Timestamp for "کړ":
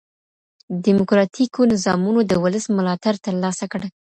3.71-3.81